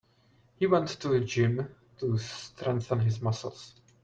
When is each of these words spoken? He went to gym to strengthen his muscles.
He 0.55 0.65
went 0.65 0.87
to 0.99 1.19
gym 1.19 1.75
to 1.99 2.17
strengthen 2.17 3.01
his 3.01 3.21
muscles. 3.21 3.75